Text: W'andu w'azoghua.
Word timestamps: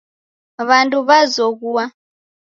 W'andu 0.67 0.97
w'azoghua. 1.07 1.83